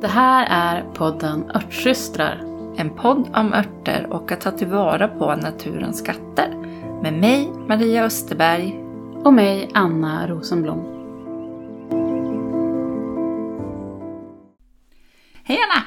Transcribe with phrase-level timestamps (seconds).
[0.00, 2.36] Det här är podden Örtsystrar.
[2.76, 6.48] En podd om örter och att ta tillvara på naturens skatter.
[7.02, 8.78] Med mig, Maria Österberg.
[9.24, 10.78] Och mig, Anna Rosenblom.
[15.44, 15.86] Hej Anna!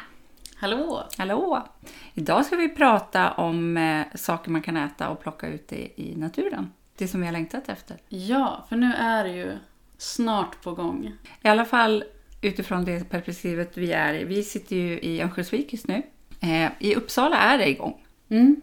[0.55, 1.03] Hallå!
[1.17, 1.67] Hallå!
[2.13, 6.15] Idag ska vi prata om eh, saker man kan äta och plocka ut i, i
[6.15, 6.71] naturen.
[6.97, 7.97] Det som vi har längtat efter.
[8.07, 9.57] Ja, för nu är det ju
[9.97, 11.13] snart på gång.
[11.41, 12.03] I alla fall
[12.41, 14.23] utifrån det perspektivet vi är i.
[14.23, 16.01] Vi sitter ju i Örnsköldsvik just nu.
[16.39, 18.03] Eh, I Uppsala är det igång.
[18.29, 18.61] Mm.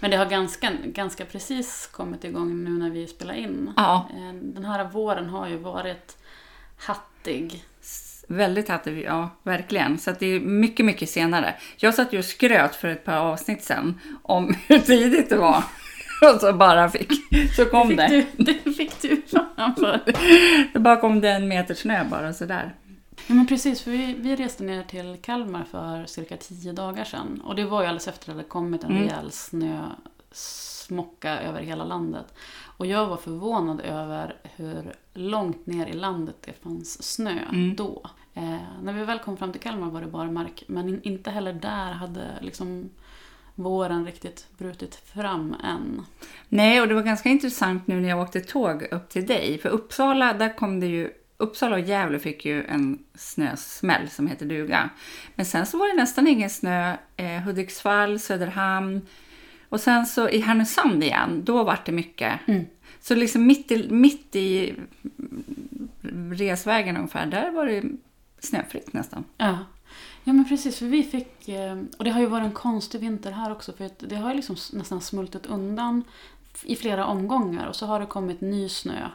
[0.00, 3.72] Men det har ganska, ganska precis kommit igång nu när vi spelar in.
[3.76, 4.08] Ja.
[4.10, 6.16] Eh, Den här våren har ju varit
[6.76, 7.64] hattig.
[8.28, 9.98] Väldigt hattig, ja verkligen.
[9.98, 11.54] Så att det är mycket, mycket senare.
[11.76, 15.64] Jag satt ju och skröt för ett par avsnitt sen om hur tidigt det var.
[16.34, 17.12] Och så bara fick,
[17.56, 18.26] så kom fick det.
[18.36, 20.00] Du, det fick du fan för.
[20.72, 22.74] Det bara kom det en meter snö bara sådär.
[23.28, 27.40] Ja men precis, för vi, vi reste ner till Kalmar för cirka tio dagar sedan.
[27.44, 29.02] Och det var ju alldeles efter att det hade kommit en Mm.
[29.02, 29.30] rejäl
[30.30, 32.34] snösmocka över hela landet.
[32.78, 37.76] Och jag var förvånad över hur långt ner i landet det fanns snö Mm.
[37.76, 38.02] då.
[38.34, 41.52] Eh, när vi väl kom fram till Kalmar var det barmark, men in, inte heller
[41.52, 42.90] där hade liksom
[43.54, 46.02] våren riktigt brutit fram än.
[46.48, 49.58] Nej, och det var ganska intressant nu när jag åkte tåg upp till dig.
[49.58, 51.10] För Uppsala, där kom det ju...
[51.36, 54.90] Uppsala och Gävle fick ju en snösmäll som heter duga.
[55.34, 56.96] Men sen så var det nästan ingen snö.
[57.16, 59.06] Eh, Hudiksvall, Söderhamn.
[59.68, 62.40] Och sen så i Härnösand igen, då var det mycket.
[62.46, 62.64] Mm.
[63.00, 64.74] Så liksom mitt i, mitt i
[66.30, 67.82] resvägen ungefär, där var det
[68.38, 69.24] snöfritt nästan.
[69.36, 69.58] Ja.
[70.24, 70.78] ja, men precis.
[70.78, 71.48] För vi fick...
[71.48, 73.72] eh, Och det har ju varit en konstig vinter här också.
[73.72, 76.04] För det har ju liksom nästan smultit undan
[76.62, 77.66] i flera omgångar.
[77.66, 79.08] Och så har det kommit ny snö.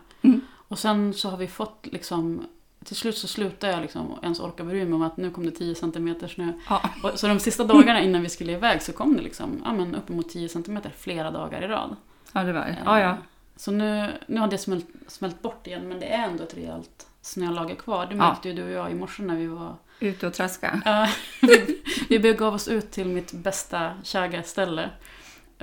[0.72, 2.48] Och sen så har vi fått liksom...
[2.86, 5.52] Till slut så slutade jag liksom ens orka bry mig om att nu kom det
[5.52, 6.54] 10 cm snö.
[6.70, 6.82] Ja.
[7.04, 9.96] Och, så de sista dagarna innan vi skulle iväg så kom det liksom ja, men
[9.96, 11.96] uppemot 10 cm flera dagar i rad.
[12.34, 12.78] Ja, det var det.
[12.86, 13.18] Ja, ja.
[13.56, 17.08] Så nu, nu har det smält, smält bort igen men det är ändå ett rejält
[17.22, 18.06] snölager kvar.
[18.06, 18.18] Det Ja.
[18.18, 20.82] märkte ju du och jag i morse när vi var Ute och traska.
[20.86, 21.08] Ja,
[21.42, 24.90] vi, vi begav oss ut till mitt bästa chaga-ställe.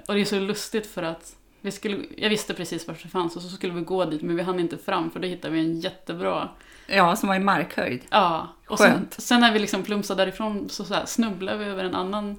[0.08, 3.36] Och det är så lustigt för att vi skulle, jag visste precis var det fanns
[3.36, 5.60] och så skulle vi gå dit men vi hann inte fram för då hittade vi
[5.60, 6.48] en jättebra...
[6.86, 8.00] Ja, som var i markhöjd.
[8.10, 9.14] Ja, och sen, Skönt.
[9.18, 12.36] sen när vi liksom plumsade därifrån så, så här, snubblade vi över en annan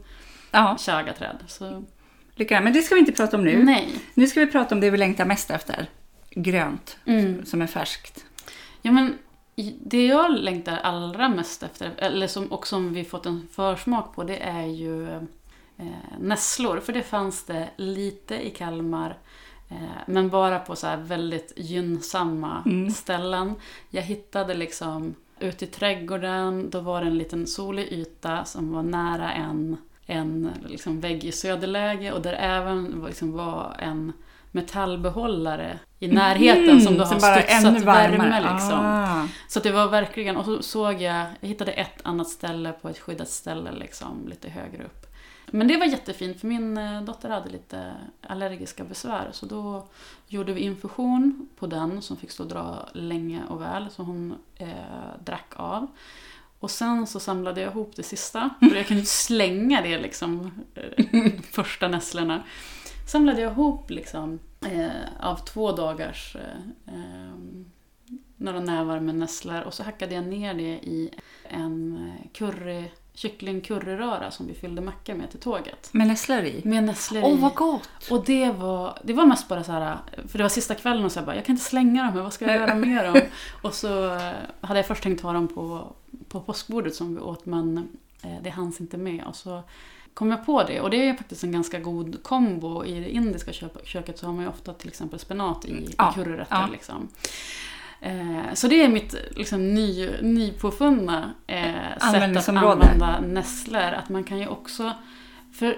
[0.52, 0.78] Ja.
[1.48, 1.84] Så
[2.36, 3.64] lycka Men det ska vi inte prata om nu.
[3.64, 3.88] nej.
[4.14, 5.86] Nu ska vi prata om det vi längtar mest efter.
[6.30, 7.46] Grönt, Mm.
[7.46, 8.26] som är färskt.
[8.82, 9.18] Ja, men
[9.86, 14.24] det jag längtar allra mest efter, eller som, och som vi fått en försmak på,
[14.24, 15.08] det är ju
[15.80, 15.86] eh,
[16.20, 16.80] nässlor.
[16.80, 19.18] För det fanns det lite i Kalmar,
[19.70, 19.76] eh,
[20.08, 22.92] men bara på så väldigt gynnsamma Mm.
[22.92, 23.56] ställen.
[23.90, 28.84] Jag hittade liksom ute i trädgården, då var det en liten solig yta som var
[28.84, 34.14] nära en, en liksom vägg i söderläge och där även liksom var en
[34.52, 38.40] metallbehållare i närheten som då har Mm, studsat värme.
[38.42, 38.80] Liksom.
[38.86, 39.28] Ah.
[39.48, 43.00] Så det var verkligen, och så såg jag, jag hittade ett annat ställe på ett
[43.00, 44.99] skyddat ställe liksom lite högre upp.
[45.52, 49.88] Men det var jättefint för min eh, dotter hade lite allergiska besvär så då
[50.28, 54.36] gjorde vi infusion på den som fick stå och dra länge och väl så hon
[54.56, 55.88] eh, drack av.
[56.60, 61.32] Och sen så samlade jag ihop det sista, för jag kunde slänga det liksom, eh,
[61.52, 62.44] första nässlorna.
[63.08, 64.90] Samlade jag ihop liksom eh,
[65.20, 67.72] av två dagars eh, ehm,
[68.38, 73.62] några nävar med nässlor och så hackade jag ner det i en eh, curry, kyckling
[73.62, 75.90] curryröra som vi fyllde mackor med till tåget.
[75.94, 76.62] Med nässlor i.
[76.66, 77.42] Med nässlor Åh, i.
[77.42, 77.90] vad gott!
[78.12, 79.98] Och det var, det var mest bara så här,
[80.28, 82.34] för det var sista kvällen och så jag bara, jag kan inte slänga dem vad
[82.34, 83.22] ska jag göra med dem?
[83.62, 84.32] Och så eh,
[84.62, 85.94] hade jag först tänkt ha dem på,
[86.30, 87.78] på påskbordet som vi åt men
[88.24, 89.24] eh, det hanns inte med.
[89.28, 89.64] Och så
[90.14, 92.86] kom jag på det och det är faktiskt en ganska god kombo.
[92.86, 93.52] I det indiska
[93.84, 96.56] köket så har man ju ofta till exempel spenat i, Ja, i curryrätter.
[96.56, 96.68] ja.
[96.72, 97.08] Liksom.
[98.02, 103.82] Eh, Så det är mitt liksom, ny, nypåfunna eh, sätt att använda nässlor.
[103.82, 104.94] Att man kan ju också...
[105.54, 105.78] För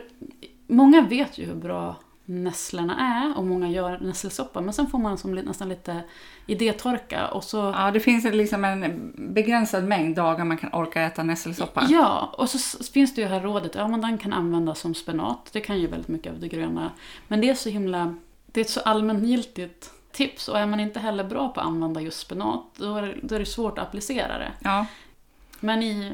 [0.68, 1.96] många vet ju hur bra
[2.26, 4.62] nässlorna är och många gör nässelsoppa.
[4.62, 6.04] Men sen får man som nästan lite
[6.46, 7.58] idétorka och så...
[7.58, 11.88] Ja, det finns liksom en begränsad mängd dagar man kan orka äta nässelsoppa.
[11.90, 15.50] Ja, och så finns det ju här rådet, ja men den kan användas som spenat.
[15.54, 16.92] Det kan ju väldigt mycket av det gröna.
[17.28, 18.16] Men det är så himla,
[18.46, 20.48] det är ett så allmängiltigt tips.
[20.48, 23.36] Och är man inte heller bra på att använda just spenat, då är det, då
[23.36, 24.52] är det svårt att applicera det.
[24.60, 24.86] Ja,
[25.60, 26.14] Men i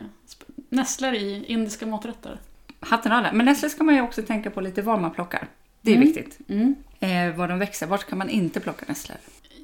[0.69, 2.39] nässlor i indiska maträtter.
[2.79, 3.23] hatten av.
[3.33, 5.47] Men nässlor ska man ju också tänka på lite var man plockar.
[5.81, 6.07] Det är Mm.
[6.07, 6.39] viktigt.
[6.49, 6.75] Mm.
[6.99, 7.87] Eh, var de växer.
[7.87, 9.17] Vart kan man inte plocka nässlor?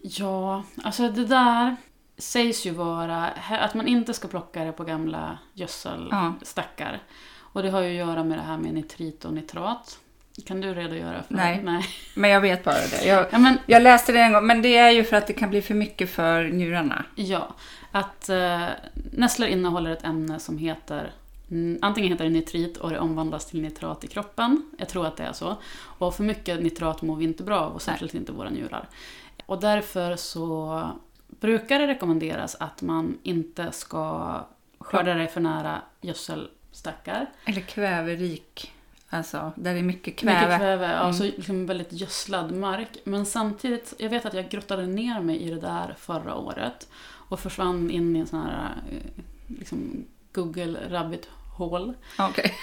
[0.04, 1.76] Ja, alltså det där...
[2.18, 7.00] sägs ju vara att man inte ska plocka det på gamla gödselstackar.
[7.54, 10.00] Och det har ju att göra med det här med nitrit och nitrat.
[10.46, 11.62] Kan du redogöra för Nej.
[11.64, 11.86] Nej.
[12.14, 13.06] Men jag vet bara det.
[13.06, 15.34] Jag, Ja, men, jag läste det en gång, men det är ju för att det
[15.34, 17.06] kan bli för mycket för njurarna.
[17.16, 17.56] ja,
[17.92, 18.66] att eh,
[19.12, 21.12] nässlor innehåller ett ämne som heter
[21.82, 24.72] Antingen heter det nitrit och det omvandlas till nitrat i kroppen.
[24.78, 25.58] Jag tror att det är så.
[25.76, 28.88] Och för mycket nitrat mår vi inte bra av, och särskilt inte våra njurar.
[29.46, 30.82] Och därför så
[31.28, 34.36] brukar det rekommenderas att man inte ska
[34.80, 37.26] skörda det för nära gödselstackar.
[37.46, 38.73] Eller kväverik.
[39.14, 40.40] Alltså, där det är mycket kväve.
[40.46, 41.14] Mycket kväve, Mm.
[41.14, 42.98] så liksom väldigt gödslad mark.
[43.04, 46.88] Men samtidigt, jag vet att jag grottade ner mig i det där förra året
[47.30, 49.24] och försvann in i en sån här eh,
[49.60, 51.28] liksom Google rabbit
[51.58, 51.94] hole.
[52.20, 52.54] Okej.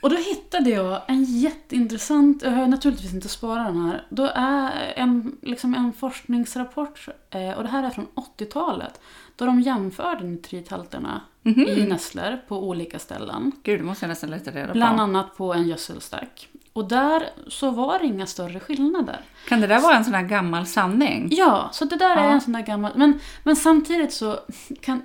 [0.00, 4.92] Och då hittade jag en jätteintressant, jag har naturligtvis inte sparat den här, då är
[4.96, 9.00] en, liksom en forskningsrapport, eh, och det här är från 80-talet,
[9.36, 11.60] då de jämförde nitrithalterna Mhm.
[11.68, 13.52] i nässlor på olika ställen.
[13.62, 15.02] Gud, det måste jag nästan leta reda Bland på.
[15.02, 16.48] annat på en gödselstack.
[16.72, 19.20] Och där så var det inga större skillnader.
[19.48, 21.28] Kan det där vara en sån här gammal sanning?
[21.30, 22.30] Ja, så det där är Ja.
[22.30, 22.92] en sån där gammal...
[22.94, 24.38] Men, men samtidigt så
[24.80, 25.02] kan...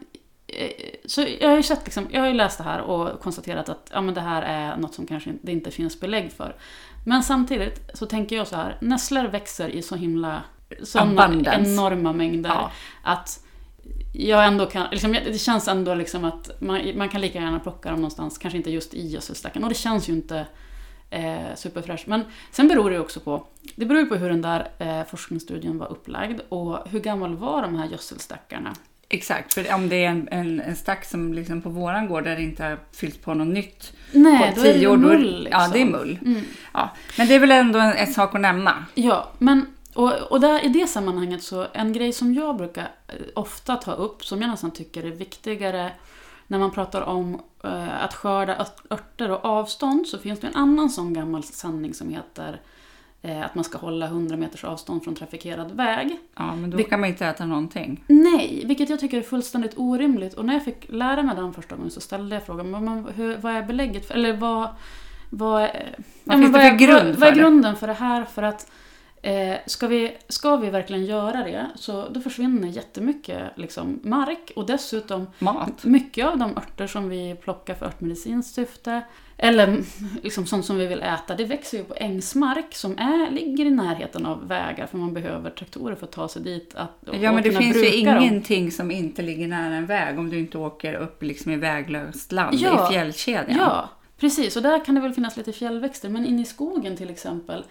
[0.58, 0.70] eh,
[1.06, 3.90] Så jag har ju sett liksom, jag har ju läst det här och konstaterat att
[3.94, 6.56] ja, men det här är något som kanske det inte finns belägg för.
[7.06, 10.44] Men samtidigt så tänker jag så här, nässlor växer i så himla
[10.96, 11.72] Abundance.
[11.72, 12.72] enorma mängder Ja.
[13.04, 13.40] att
[14.14, 17.90] jag ändå kan, liksom, det känns ändå liksom att man, man kan lika gärna plocka
[17.90, 19.64] dem någonstans, kanske inte just i gödselstacken.
[19.64, 20.46] Och det känns ju inte
[21.10, 22.08] eh, superfräscht.
[22.08, 25.78] Men sen beror det ju också på, det beror på hur den där eh, forskningsstudien
[25.78, 28.74] var upplagd och hur gammal var de här gödselstackarna.
[29.14, 32.36] Exakt, för om det är en, en, en stack som liksom på våran gård där
[32.36, 34.98] det inte har fyllts på något nytt Nej, på då är det tio år.
[34.98, 35.44] då är- mull.
[35.44, 35.62] Liksom.
[35.62, 36.20] Ja, det är mull.
[36.26, 36.42] Mm.
[36.74, 36.90] Ja.
[37.18, 38.86] Men det är väl ändå en, en sak att nämna.
[38.94, 43.16] Ja, men och, och där, i det sammanhanget så en grej som jag brukar eh,
[43.36, 45.92] ofta ta upp, som jag nästan tycker är viktigare
[46.48, 50.56] när man pratar om eh, att skörda ört- örter och avstånd så finns det en
[50.56, 52.62] annan sån gammal sanning som heter
[53.46, 56.18] att man ska hålla 100 meters avstånd från trafikerad väg.
[56.36, 58.04] Ja, men då kan man inte äta någonting.
[58.08, 60.34] Nej, vilket jag tycker är fullständigt orimligt.
[60.34, 63.38] Och när jag fick lära mig den första gången så ställde jag frågan, men, hur,
[63.38, 64.68] vad är belägget för, eller vad,
[65.30, 68.26] vad, är- Vad finns det vad är- vad, vad är grunden för det här?
[68.26, 68.72] För att
[69.24, 74.66] eh, ska, vi, ska vi verkligen göra det så då försvinner jättemycket liksom, mark och
[74.66, 75.84] dessutom Mat.
[75.84, 79.02] mycket av de örter som vi plockar för örtmedicinskt syfte
[79.38, 79.78] eller
[80.24, 83.70] liksom sånt som vi vill äta, det växer ju på ängsmark som är, ligger i
[83.72, 86.76] närheten av vägar för man behöver traktorer för att ta sig dit.
[86.76, 86.92] Att,
[87.22, 88.24] Ja, men det finns ju bruka dem.
[88.24, 92.32] ingenting som inte ligger nära en väg om du inte åker upp liksom i väglöst
[92.32, 92.90] land, Ja.
[92.90, 93.58] i fjällkedjan.
[93.60, 94.56] Ja, precis.
[94.56, 96.10] Och där kan det väl finnas lite fjällväxter.
[96.10, 97.64] Men inne i skogen till exempel,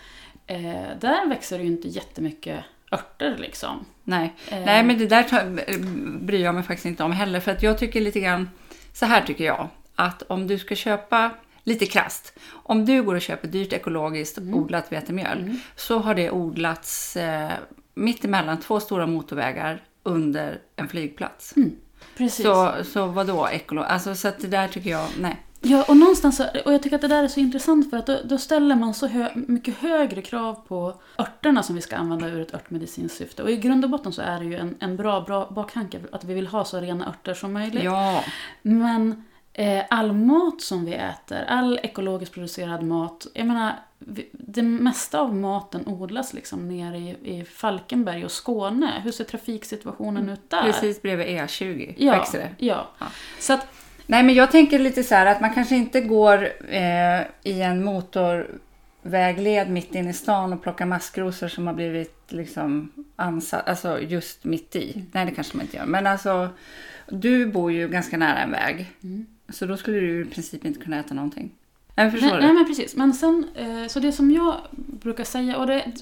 [0.47, 3.85] eh, där växer det ju inte jättemycket örter liksom.
[4.05, 4.35] Nej.
[4.49, 5.45] Eh, Nej, men det där tar,
[6.19, 7.41] bryr jag mig faktiskt inte om heller.
[7.41, 8.51] För att jag tycker lite grann,
[8.93, 11.31] så här tycker jag, att om du ska köpa
[11.65, 12.39] Lite krasst.
[12.53, 14.55] Om du går och köper dyrt ekologiskt Mm.
[14.55, 17.51] odlat vetemjöl så har det odlats eh,
[17.95, 21.55] mitt emellan två stora motorvägar under en flygplats.
[22.17, 22.45] Precis.
[22.45, 23.83] Så, så vadå ekolo?
[23.83, 25.37] Alltså, så att det där tycker jag, nej.
[25.65, 28.19] Ja, och någonstans, och jag tycker att det där är så intressant för att då,
[28.25, 32.41] då ställer man så hö, mycket högre krav på örterna som vi ska använda ur
[32.41, 33.43] ett örtmedicinskt syfte.
[33.43, 36.25] Och i grund och botten så är det ju en, en bra, bra baktanke att
[36.25, 37.85] vi vill ha så rena örter som möjligt.
[37.85, 38.25] Ja,
[38.63, 43.73] Men eh, all mat som vi äter, all ekologiskt producerad mat, jag menar,
[44.33, 48.93] det mesta av maten odlas liksom nere i, i Falkenberg och Skåne.
[49.05, 50.63] Hur ser trafiksituationen ut där?
[50.63, 52.65] precis bredvid E20 Ja, växer det.
[52.67, 52.87] ja.
[52.99, 53.07] Ja.
[53.41, 53.67] Så att,
[54.13, 57.85] Nej, men jag tänker lite så här att man kanske inte går eh, i en
[57.85, 64.45] motorvägled mitt inne i stan och plockar maskrosor som har blivit liksom ansatt, alltså just
[64.45, 65.05] mitt i.
[65.13, 65.87] Nej, det kanske man inte gör.
[65.87, 66.49] Men alltså,
[67.09, 68.93] du bor ju ganska nära en väg.
[69.03, 69.27] Mm.
[69.49, 71.51] Så då skulle du i princip inte kunna äta någonting.
[71.95, 72.43] Nej, förstår nej, du?
[72.47, 72.97] nej men precis.
[72.97, 75.93] Men sen, eh, så det som jag brukar säga, och det,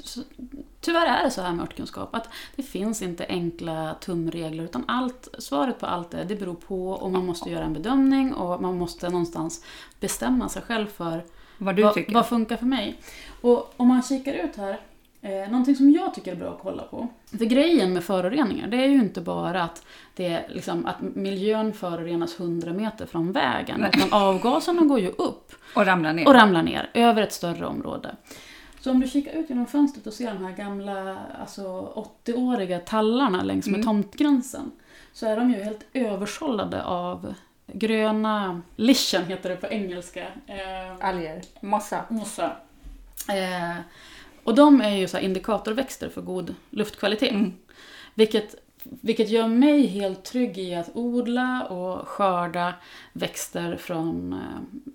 [0.80, 5.28] tyvärr är det så här med örtkunskap, att det finns inte enkla tumregler, utan allt,
[5.38, 8.78] svaret på allt är, det beror på och man måste göra en bedömning och man
[8.78, 9.64] måste någonstans
[10.00, 11.24] bestämma sig själv för
[11.58, 13.00] Vad vad, vad funkar för mig.
[13.40, 14.80] Och om man kikar ut här,
[15.22, 17.08] eh, någonting som jag tycker är bra att kolla på.
[17.38, 19.84] För grejen med föroreningar, det är ju inte bara att,
[20.16, 23.90] det är liksom, att miljön förorenas 100 meter från vägen, Nej.
[23.96, 26.26] utan avgaserna går ju upp Och ramla ner.
[26.28, 28.16] och ramlar ner över ett större område.
[28.80, 31.92] Så om du kikar ut genom fönstret och ser de här gamla alltså
[32.24, 33.86] 80-åriga tallarna längs med Mm.
[33.86, 34.70] tomtgränsen
[35.12, 37.34] så är de ju helt översållade av
[37.66, 40.20] gröna lichen heter det på engelska.
[40.46, 41.42] Eh, Alger.
[41.60, 42.04] Mossa.
[42.08, 42.52] mossa.
[43.28, 43.76] Eh,
[44.44, 47.32] och de är ju så indikatorväxter för god luftkvalitet.
[47.32, 47.52] Mm.
[48.14, 52.74] Vilket vilket gör mig helt trygg i att odla och skörda
[53.12, 54.40] växter från,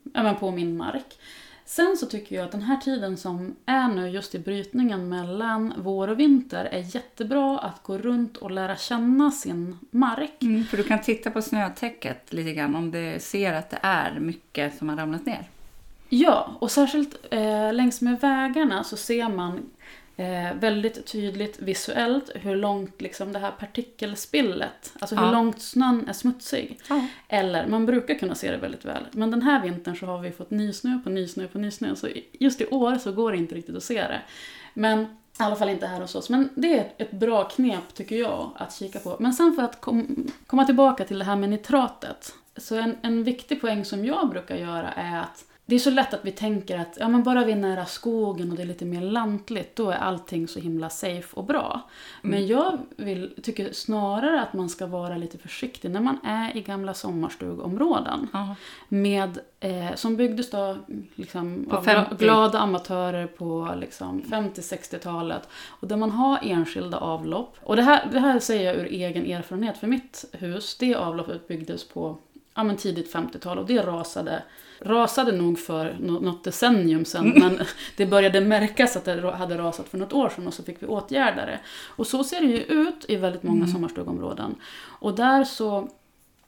[0.04, 1.20] men på min mark.
[1.68, 5.74] Sen så tycker jag att den här tiden som är nu just i brytningen mellan
[5.78, 10.44] vår och vinter är jättebra att gå runt och lära känna sin mark.
[10.44, 14.20] Mm, för du kan titta på snötäcket lite grann om du ser att det är
[14.20, 15.50] mycket som har ramlat ner.
[16.10, 19.70] Ja, och särskilt eh, längs med vägarna så ser man
[20.18, 25.32] eh, väldigt tydligt visuellt hur långt liksom, det här partikelspillet, alltså hur Ja.
[25.32, 26.80] långt snön är smutsig.
[26.90, 27.06] Ja.
[27.28, 29.04] Eller, man brukar kunna se det väldigt väl.
[29.12, 31.96] Men den här vintern så har vi fått nysnö på nysnö på nysnö.
[31.96, 34.22] Så just i år så går det inte riktigt att se det.
[34.74, 35.08] Men i
[35.38, 36.30] alla fall inte här hos oss.
[36.30, 39.16] Men det är ett bra knep tycker jag att kika på.
[39.20, 42.34] Men sen för att kom, komma tillbaka till det här med nitratet.
[42.58, 46.14] Så en, en viktig poäng som jag brukar göra är att det är så lätt
[46.14, 48.86] att vi tänker att ja, men bara vi är nära skogen och det är lite
[48.86, 51.82] mer lantligt, då är allting så himla safe och bra.
[52.22, 56.62] Men jag vill, tycker snarare att man ska vara lite försiktig när man är i
[56.62, 58.28] gamla sommarstugområden.
[58.88, 60.78] Med, eh, som byggdes då
[61.16, 62.16] liksom, På av gla- 50.
[62.26, 65.50] glada amatörer på liksom, 50-60-talet.
[65.68, 67.58] Och där man har enskilda avlopp.
[67.64, 71.48] Och det här, det här säger jag ur egen erfarenhet, för mitt hus, det avloppet
[71.48, 72.18] byggdes på
[72.56, 74.44] ja, men tidigt 50-tal och det rasade
[74.80, 77.60] rasade nog för nå- något decennium sedan men
[77.98, 80.88] det började märkas att det hade rasat för något år sedan och så fick vi
[80.88, 81.60] åtgärda det.
[81.88, 84.56] Och så ser det ju ut i väldigt många sommarstugområden.
[85.00, 85.90] Och där så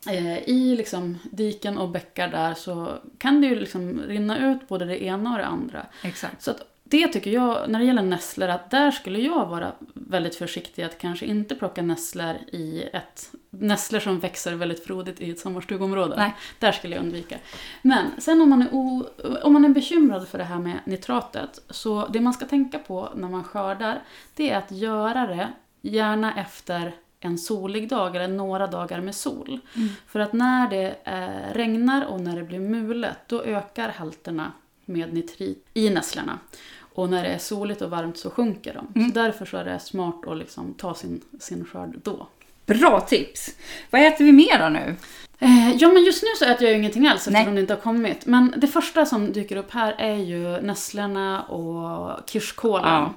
[0.10, 4.86] eh, i liksom diken och bäckar där så kan det ju liksom rinna ut både
[4.86, 5.86] det ena och det andra.
[6.04, 6.44] Exakt.
[6.44, 10.36] Så att det tycker jag, när det gäller nässlor, att där skulle jag vara väldigt
[10.36, 15.40] försiktig att kanske inte plocka nässlor i ett nässlor som växer väldigt frodigt i ett
[15.40, 16.16] sommarstugområde.
[16.16, 16.36] Nej.
[16.60, 17.38] Där skulle jag undvika.
[17.82, 19.06] Men sen om man, är o,
[19.44, 23.10] om man är bekymrad för det här med nitratet, så det man ska tänka på
[23.16, 24.02] när man skördar,
[24.36, 25.48] det är att göra det
[25.82, 29.60] gärna efter en solig dag eller några dagar med sol.
[30.08, 34.52] För att när det eh, regnar och när det blir mulet, då ökar halterna
[34.88, 36.40] med nitrit i nässlorna.
[36.80, 39.06] Och när det är soligt och varmt så sjunker de.
[39.08, 42.28] Så därför så är det smart att liksom ta sin, sin skörd då.
[42.66, 43.56] Bra tips!
[43.90, 44.96] Vad äter vi mer då nu?
[45.40, 47.56] Eh, ja, men just nu så äter jag ju ingenting alls eftersom Nej.
[47.56, 48.26] det inte har kommit.
[48.26, 52.86] Men det första som dyker upp här är ju nässlorna och kirskålen.
[52.88, 53.14] Ja.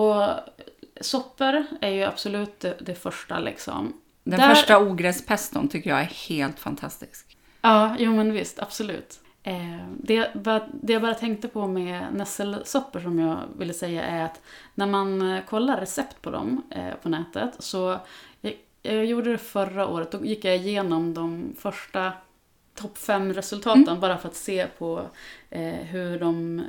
[0.00, 0.28] Och
[1.00, 3.92] soppor är ju absolut det, det första liksom.
[4.24, 7.36] Den Där- första ogräspeston tycker jag är helt fantastisk.
[7.62, 9.20] Ja, jo men visst, absolut.
[9.42, 14.02] Eh, det, jag bara- det jag bara tänkte på med nässelsoppor som jag ville säga
[14.02, 14.42] är att
[14.74, 17.98] när man eh, kollar recept på dem eh, på nätet så
[18.40, 22.12] jag, jag gjorde det förra året, då gick jag igenom de första
[22.74, 25.02] topp fem resultaten bara för att se på
[25.50, 26.62] eh, hur de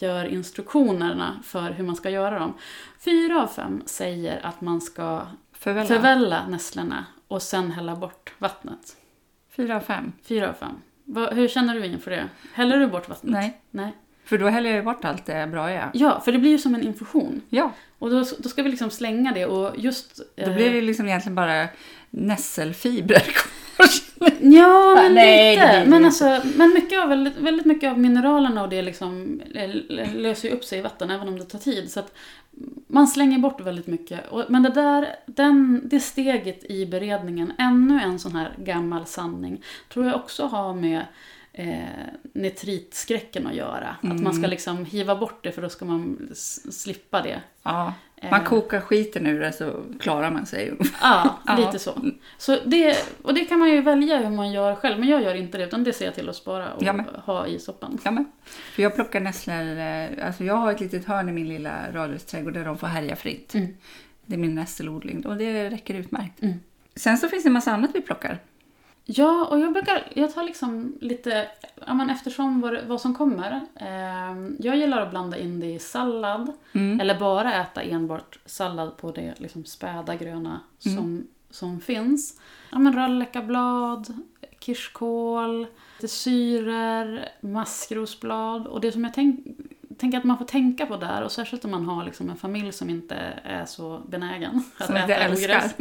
[0.00, 2.54] gör instruktionerna för hur man ska göra dem.
[2.98, 5.86] Fyra av fem säger att man ska Förvälla.
[5.88, 8.96] förvälla nässlorna och sen hälla bort vattnet.
[9.50, 10.12] Fyra av fem.
[10.22, 10.80] Fyra av fem.
[11.08, 12.24] Vad- hur känner du inför det?
[12.54, 13.32] Häller du bort vattnet?
[13.32, 13.60] Nej.
[13.70, 13.92] Nej.
[14.24, 15.90] För då häller jag ju bort allt det bra jag är.
[15.94, 17.42] Ja, för det blir ju som en infusion.
[17.48, 20.20] Ja, Och då, då ska vi liksom slänga det och just...
[20.36, 21.68] då eh, blir det liksom egentligen bara
[22.10, 23.86] nässelfibrer kvar.
[24.40, 25.80] Ja, men Nej, lite.
[25.80, 29.70] det men, alltså, men mycket av, väldigt, väldigt mycket av mineralerna och det liksom eh,
[30.14, 31.90] löser ju upp sig i vatten även om det tar tid.
[31.90, 32.12] Så att
[32.86, 34.20] man slänger bort väldigt mycket.
[34.48, 40.06] Men det där, den, det steget i beredningen, ännu en sån här gammal sanning, tror
[40.06, 41.04] jag också har med
[41.52, 41.78] eh,
[42.32, 43.96] nitritskräcken att göra.
[44.02, 46.30] Att man ska liksom hiva bort det för då ska man
[46.70, 47.40] slippa det.
[47.62, 47.94] Ja,
[48.30, 50.72] man kokar skiten ur det så klarar man sig.
[51.02, 51.56] Ja, Ja.
[51.56, 52.00] lite så.
[52.38, 55.34] så det, och det kan man ju välja hur man gör själv, men jag gör
[55.34, 57.04] inte det utan det ser jag till att spara och med.
[57.24, 57.98] ha i soppan.
[58.04, 58.24] Ja, men.
[58.74, 62.54] För jag plockar nässlor, eh, alltså jag har ett litet hörn i min lilla radhusträdgård
[62.54, 63.54] där de får härja fritt.
[63.54, 63.66] Mm.
[64.26, 66.42] Det är min nässelodling och det räcker utmärkt.
[66.42, 66.54] Mm.
[66.96, 68.38] Sen så finns det en massa annat vi plockar.
[69.08, 71.48] Ja, och jag brukar, jag tar liksom lite,
[71.86, 73.60] ja men eftersom vad, vad som kommer.
[73.74, 76.52] Eh, jag gillar att blanda in det i sallad.
[76.72, 77.00] Mm.
[77.00, 80.96] Eller bara äta enbart sallad på det liksom späda gröna Mm.
[80.98, 82.40] som, som finns.
[82.72, 84.14] Ja men röllekablad,
[84.60, 88.66] kirskål, lite syror, maskrosblad.
[88.66, 89.46] Och det som jag tänk,
[89.98, 92.72] tänker att man får tänka på där, och särskilt om man har liksom en familj
[92.72, 95.48] som inte är så benägen att Som äta älskar.
[95.56, 95.74] ogräs.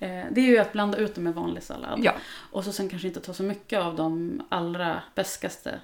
[0.00, 2.00] Eh, Det är ju att blanda ut det med vanlig sallad.
[2.02, 2.12] Ja,
[2.52, 5.80] Och så sen kanske inte ta så mycket av de allra beskaste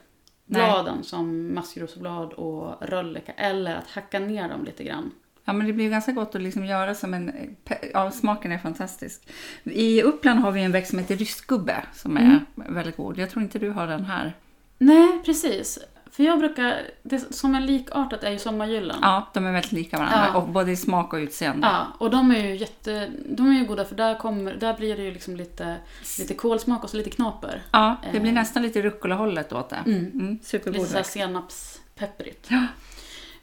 [0.47, 0.63] Nej.
[0.63, 3.33] bladen som maskrosblad och rölleka.
[3.33, 5.11] Eller att hacka ner dem lite grann.
[5.45, 7.57] Ja, men det blir ganska gott att liksom göra som en...
[7.93, 9.29] Ja, smaken är fantastisk.
[9.65, 12.75] I Uppland har vi en växt som heter ryskgubbe som är Mm.
[12.75, 13.19] väldigt god.
[13.19, 14.37] Jag tror inte du har den här.
[14.79, 15.79] Nej, precis.
[16.13, 18.97] För jag brukar, det som är likartat är ju sommargyllen.
[19.03, 20.31] Ja, de är väldigt lika varandra.
[20.33, 20.39] Ja.
[20.41, 21.67] Och både i smak och utseende.
[21.67, 24.97] Ja, och de är ju jätte, de är ju goda för där, kommer, där blir
[24.97, 25.77] det ju liksom lite,
[26.19, 27.63] lite kolsmak och så lite knaper.
[27.71, 28.35] Ja, det blir Eh.
[28.35, 29.83] nästan lite rucola-hållet åt det.
[29.87, 30.11] Mm.
[30.15, 32.47] Mm, supergod Lite såhär senapspepprigt.
[32.51, 32.67] Ja.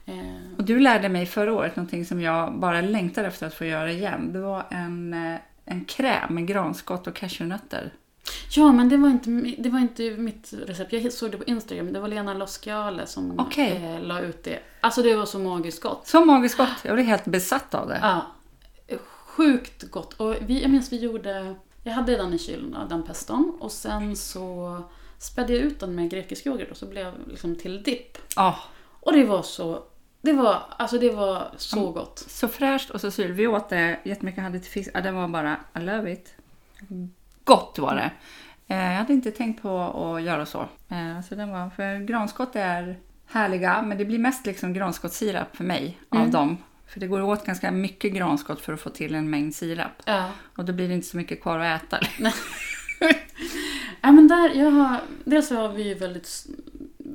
[0.06, 0.14] Eh,
[0.56, 3.90] Och du lärde mig förra året någonting som jag bara längtar efter att få göra
[3.92, 4.32] igen.
[4.32, 7.92] Det var en, eh, en kräm med granskott och cashewnötter.
[8.50, 10.92] Ja, men det var, inte, det var inte mitt recept.
[10.92, 11.92] Jag såg det på Instagram.
[11.92, 13.72] Det var Lena Losciale som Okej.
[13.84, 14.58] eh, la ut det.
[14.80, 16.06] Alltså det var så magiskt gott.
[16.06, 16.68] Så magiskt gott.
[16.84, 17.98] Jag blev helt besatt av det.
[18.02, 18.26] Ja,
[19.38, 20.14] sjukt gott.
[20.14, 23.56] Och vi, jag minns vi gjorde, jag hade den i kylen, den peston.
[23.60, 24.82] Och sen så
[25.18, 28.18] spädde jag ut den med grekisk yoghurt och så blev det liksom till dipp.
[28.36, 28.58] Ja,
[29.00, 29.82] Och det var så,
[30.20, 32.24] det var, alltså det var så gott.
[32.28, 33.38] så fräscht och så syrligt.
[33.38, 34.42] Vi åt det jättemycket.
[34.42, 34.90] Hade till fisk.
[34.94, 36.34] Ja, det var bara, I love it.
[37.48, 38.10] Gott var det.
[38.74, 40.60] Eh, Jag hade inte tänkt på att göra så.
[40.88, 45.64] Eh, så den var, för granskott är härliga, men det blir mest liksom granskottssirap för
[45.64, 46.30] mig av Mm.
[46.30, 46.56] dem.
[46.86, 49.92] För det går åt ganska mycket granskott för att få till en mängd sirap.
[50.04, 50.30] Ja.
[50.56, 51.98] Och då blir det inte så mycket kvar att äta.
[54.00, 56.46] Ja, men där, jag har, dels så har vi ju väldigt,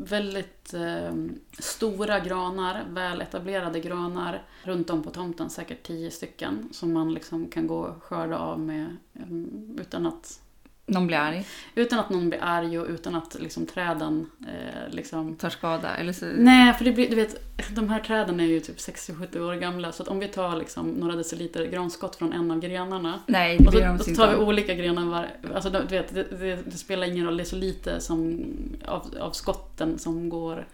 [0.04, 1.16] väldigt eh,
[1.60, 7.48] stora granar, väl etablerade granar runt om på tomten, säkert tio stycken, som man liksom
[7.48, 10.43] kan gå och skörda av med eh, utan att
[10.86, 15.36] någon blir arg, Utan att någon blir arg och utan att liksom, träden eh, liksom...
[15.36, 15.96] tar skada.
[15.96, 17.36] Eller så, Nej, för det blir, du vet,
[17.76, 19.92] de här träden är ju typ 60-70 år gamla.
[19.92, 23.68] Så att om vi tar liksom, några deciliter granskott från en av grenarna nej, det
[23.68, 26.60] och så, de och så tar vi olika grenar var, alltså, du vet, det, det,
[26.66, 28.44] det spelar ingen roll, det är så lite som,
[28.86, 30.66] av, av skotten som går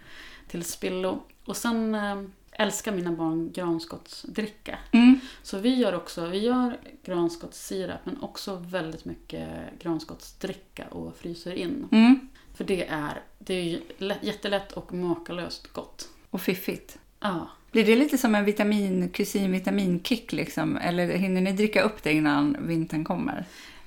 [0.48, 1.22] till spillo.
[1.44, 2.22] Och sen eh,
[2.60, 4.78] älskar mina barn granskottsdricka.
[4.92, 5.20] Mm.
[5.42, 9.48] Så vi gör också, vi gör granskottssirap men också väldigt mycket
[9.82, 11.88] granskottsdricka och fryser in.
[11.92, 12.28] Mm.
[12.54, 13.80] För det är, det är
[14.20, 16.08] jättelätt och makalöst gott.
[16.30, 16.98] Och fiffigt.
[17.20, 17.48] Ja.
[17.72, 20.76] Blir det lite som en vitamin, kusin-vitaminkick liksom?
[20.76, 23.44] Eller hinner ni dricka upp det innan vintern kommer?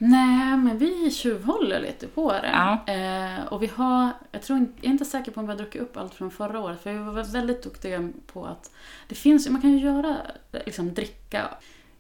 [0.09, 2.51] Nej, men vi tjuvhåller lite på det.
[2.53, 2.93] Ja.
[2.93, 5.81] Eh, och vi har, jag, tror, jag är inte säker på om vi har druckit
[5.81, 6.81] upp allt från förra året.
[6.83, 8.71] För vi var väldigt duktiga på att
[9.07, 10.17] det finns, man kan ju göra
[10.51, 11.49] liksom, dricka.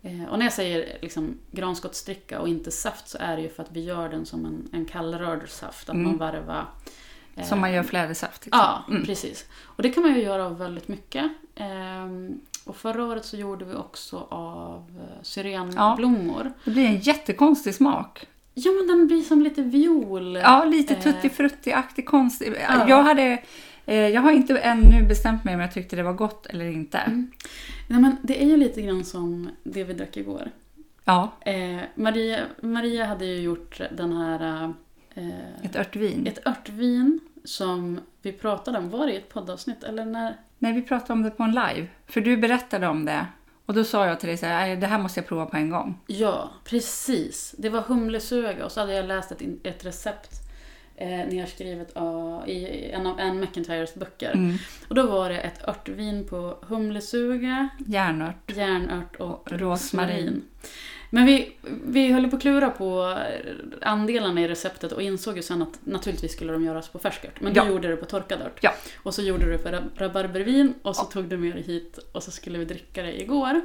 [0.01, 3.63] Eh, och när jag säger liksom, granskottsdricka och inte saft så är det ju för
[3.63, 5.89] att vi gör den som en, en kallrörd saft.
[5.89, 6.07] Att Mm.
[6.07, 6.65] man varvar
[7.35, 8.45] eh, Som man gör flädersaft.
[8.45, 8.59] Liksom.
[8.63, 9.05] Ja, Mm.
[9.05, 9.45] precis.
[9.63, 11.31] Och det kan man ju göra av väldigt mycket.
[12.65, 16.51] Och förra året så gjorde vi också av eh, syrenblommor.
[16.65, 18.27] Det blir en jättekonstig smak.
[18.53, 18.71] Ja.
[18.71, 20.35] men den blir som lite viol.
[20.35, 20.99] Ja, lite Eh.
[21.01, 22.53] tutti-frutti-aktig konstig.
[22.69, 22.89] Ja.
[22.89, 23.43] Jag, hade,
[23.85, 26.97] eh, jag har inte ännu bestämt mig om jag tyckte det var gott eller inte.
[26.97, 27.31] Mm.
[27.87, 30.51] Nej, men det är ju lite grann som det vi drack igår.
[31.05, 34.73] Ja, Eh, Maria, Maria hade ju gjort den här...
[35.15, 36.27] Eh, ett örtvin.
[36.27, 38.89] ett örtvin som vi pratade om.
[38.89, 39.83] Var det i ett poddavsnitt?
[39.83, 40.35] Eller när?
[40.63, 41.87] Nej, vi pratade om det på en live.
[42.07, 43.25] För du berättade om det.
[43.65, 45.57] Och då sa jag till dig så här, "Nej, det här måste jag prova på
[45.57, 45.99] en gång.
[46.07, 47.55] Ja, precis.
[47.57, 50.29] Det var humlesuga och så hade jag läst ett, ett recept
[50.95, 54.31] eh, nedskrivet av, i en av Anne McIntyres böcker.
[54.31, 54.57] Mm.
[54.87, 58.51] Och då var det ett örtvin på humlesuga, Järnört.
[58.51, 59.69] järnört och Och rosmarin.
[59.69, 60.43] rosmarin.
[61.15, 61.51] Men vi,
[61.85, 63.17] vi höll på att klura på
[63.81, 67.41] andelarna i receptet och insåg ju sen att naturligtvis skulle de göras på färskört.
[67.41, 67.67] Men du Ja.
[67.67, 68.59] gjorde det på torkad ört.
[68.61, 68.71] Ja.
[69.03, 71.99] Och så gjorde du det på rab- rabarbervin och så tog du med dig hit
[72.11, 73.61] och så skulle vi dricka det igår.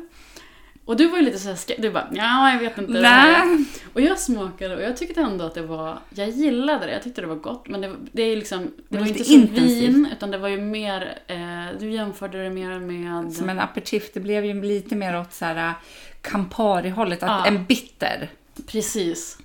[0.89, 2.93] Och du var ju lite såhär du bara ja jag vet inte.
[2.93, 3.65] det här." Nej.
[3.93, 7.21] Och jag smakade och jag tyckte ändå att det var, jag gillade det, jag tyckte
[7.21, 7.69] det var gott.
[7.69, 9.89] Men det, det är liksom, det Men var lite inte som intensivt.
[9.89, 13.33] vin utan det var ju mer, eh, du jämförde det mer med...
[13.33, 14.13] Som en aperitif.
[14.15, 15.75] Det blev ju lite mer åt så här
[16.23, 17.19] Campari-hållet.
[17.23, 17.47] Ja.
[17.47, 18.31] En bitter.
[18.67, 19.39] Precis.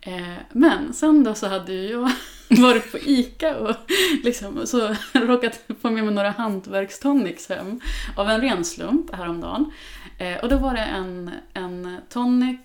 [0.00, 2.10] Eh, men sen då så hade ju jag
[2.62, 3.76] varit på ICA och
[4.24, 7.80] liksom, så råkat få med mig några hantverkstonics hem
[8.16, 9.72] av en ren slump häromdagen.
[10.18, 12.60] Eh, och då var det en, en tonic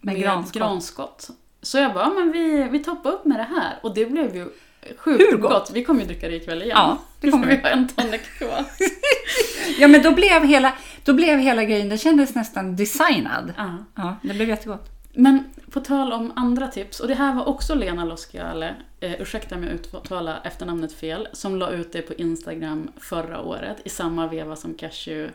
[0.00, 0.52] Med med, granskott.
[0.62, 1.28] granskott.
[1.62, 3.78] Så jag bara, men vi, vi toppar upp med det här.
[3.82, 4.48] Och det blev ju
[4.96, 5.50] sjukt Hur gott?
[5.52, 5.70] gott.
[5.74, 6.76] Vi kommer ju dricka det ikväll igen.
[6.78, 7.62] Ja, det kommer vi vi.
[7.62, 8.64] ha en tonic kvar.
[9.78, 10.72] Ja, men då blev hela,
[11.04, 13.52] då blev hela grejen, det kändes nästan designad.
[13.56, 13.76] Ja.
[13.96, 14.86] Ja, det blev jättegott.
[15.12, 19.54] Men på tal om andra tips, och det här var också Lena Losciale, eh, ursäkta
[19.54, 24.26] om jag uttalar efternamnet fel, som la ut det på Instagram förra året i samma
[24.26, 25.32] veva som Cashew.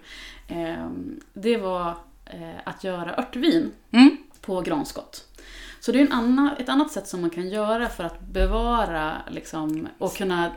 [0.48, 0.88] Eh,
[1.34, 1.90] det var
[2.26, 4.18] eh, att göra örtvin Mm.
[4.42, 5.24] på granskott.
[5.80, 9.14] Så det är en anna, ett annat sätt som man kan göra för att bevara
[9.32, 10.52] liksom, och kunna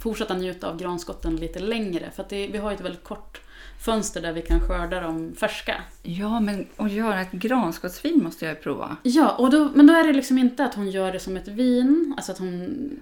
[0.00, 2.10] fortsätta njuta av granskotten lite längre.
[2.10, 3.40] För det, vi har ju ett väldigt kort
[3.84, 5.82] fönster där vi kan skörda dem färska.
[6.02, 8.96] Ja, men att göra ett granskottsvin måste jag ju prova.
[9.02, 11.48] Ja, och då, men då är det liksom inte att hon gör det som ett
[11.48, 12.50] vin, alltså att hon,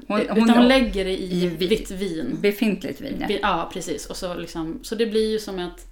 [0.08, 2.36] Hon- utan hon- hon, lägger det i, i vi- vitt vin.
[2.40, 3.36] Befintligt vin, ja.
[3.42, 4.06] Ja, precis.
[4.06, 5.86] Och så, liksom, så det blir ju som ett...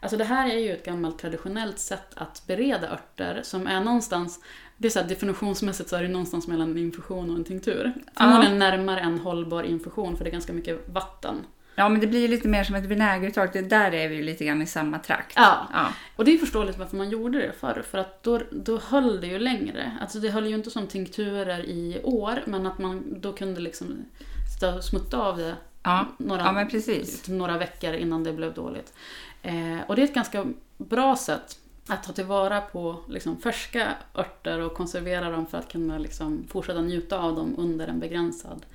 [0.00, 4.40] Alltså det här är ju ett gammalt traditionellt sätt att bereda örter som är någonstans...
[4.76, 7.92] Det är så här, definitionsmässigt så är det någonstans mellan en infusion och en tinktur.
[8.18, 11.34] Förmodligen närmare en hållbar infusion för det är ganska mycket vatten.
[11.74, 13.50] Ja, men det blir lite mer som ett vinägeruttag.
[13.52, 15.32] Det där är vi ju lite grann i samma trakt.
[15.36, 15.68] Ja.
[15.72, 15.86] ja.
[16.16, 19.26] Och det är förståeligt varför man gjorde det förr, för att då, då höll det
[19.26, 19.92] ju längre.
[20.00, 24.04] Alltså det höll ju inte som tinkturer i år, men att man då kunde liksom
[24.82, 25.56] smutta av det
[25.86, 26.06] Ja.
[26.18, 28.92] några, ja, typ några veckor innan det blev dåligt.
[29.42, 31.58] Eh, och det är ett ganska bra sätt
[31.88, 36.80] att ta tillvara på liksom, färska örter och konservera dem för att kunna liksom, fortsätta
[36.80, 38.66] njuta av dem under en begränsad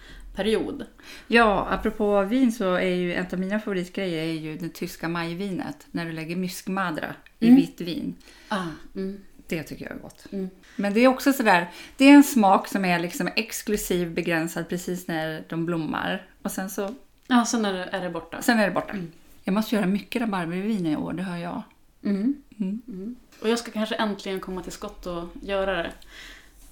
[0.44, 0.86] period.
[1.28, 5.88] Ja, apropå vin så är ju en av mina favoritgrejer är ju det tyska majvinet.
[5.92, 7.56] När du lägger myskmadra i Mm.
[7.62, 8.16] vitt vin.
[8.50, 10.26] Ah, mm, Det tycker jag är gott.
[10.32, 10.50] mm.
[10.76, 15.08] Men det är också sådär, det är en smak som är liksom exklusiv, begränsad precis
[15.08, 16.26] när de blommar.
[16.42, 16.96] Och sen så,
[17.28, 18.42] Ja, sen är det, är det borta.
[18.42, 18.94] sen är det borta.
[18.94, 19.12] Mm.
[19.44, 21.62] Jag måste göra mycket rabarbervin i år, det hör jag.
[22.04, 22.36] Mm.
[22.60, 23.16] Mm.
[23.42, 25.92] Och jag ska kanske äntligen komma till skott och göra det.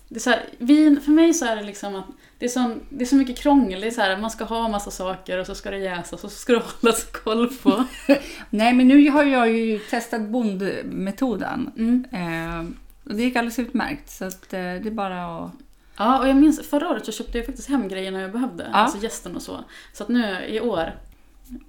[0.09, 2.05] Det är så här, vin, för mig så är det liksom att
[2.39, 3.81] det är, så, det är så mycket krångel.
[3.81, 6.31] Det är så här, man ska ha massa saker och så ska det jäsas och
[6.31, 7.83] så ska det hållas koll på.
[8.49, 11.71] Nej, men nu har jag ju testat bondmetoden.
[11.77, 12.05] Mm.
[12.11, 12.69] Eh,
[13.03, 14.09] och det gick alldeles utmärkt.
[14.09, 15.51] Så att, eh, det är bara att...
[15.97, 18.63] Ja, och jag minns förra året så köpte jag faktiskt hem grejerna jag behövde.
[18.63, 18.77] Ja.
[18.77, 19.63] Alltså gästen och så.
[19.93, 20.91] Så att nu i år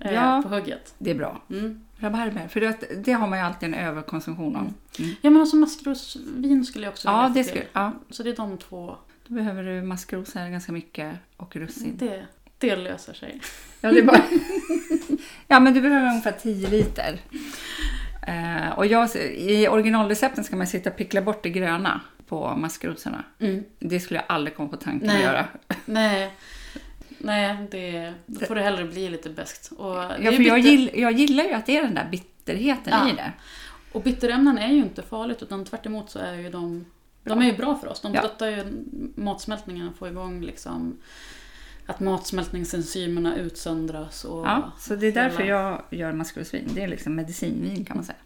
[0.01, 0.43] är Ja.
[0.43, 0.95] på hugget.
[0.99, 1.43] Det är bra.
[1.51, 1.85] Mm.
[2.01, 4.63] Rabarber, för det, det har man ju alltid en överkonsumtion av.
[4.63, 5.11] Mm.
[5.21, 8.31] Ja men alltså maskrosvin skulle jag också Ja, vilja det få skulle, ja, Så det
[8.31, 8.97] är de två.
[9.27, 11.97] då behöver du maskrosor ganska mycket och russin.
[11.99, 12.27] Det,
[12.59, 13.41] det löser sig.
[13.81, 14.23] Ja, det bara...
[15.49, 17.19] ja, men du behöver ungefär 10 liter.
[18.27, 23.25] Eh, och jag, I originalrecepten ska man sitta och pickla bort det gröna på maskrosorna.
[23.39, 23.65] Mm.
[23.79, 25.17] Det skulle jag aldrig komma på tanken Nej.
[25.17, 25.47] att göra.
[25.85, 26.33] Nej.
[27.19, 29.73] Nej, det, då får det hellre bli lite beskt.
[29.77, 33.09] Och, Ja, jag, gill, jag gillar ju att det är den där bitterheten Ja.
[33.11, 33.33] i det.
[33.93, 36.85] och bitterämnen är ju inte farligt utan tvärt så är ju de
[37.25, 38.01] de är ju bra för oss.
[38.01, 38.21] De Ja.
[38.21, 38.65] stöttar ju
[39.17, 40.97] matsmältningen, får igång liksom
[41.87, 44.25] att matsmältningsenzymerna utsöndras.
[44.25, 46.69] Och Ja, så det är därför hela- jag gör maskrosvin.
[46.75, 48.19] Det är liksom medicinvin kan man säga.